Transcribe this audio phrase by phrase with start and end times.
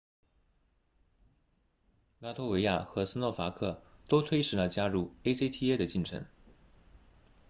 [2.17, 6.25] 拉脱维亚和斯洛伐克都推迟了加入 acta 的进程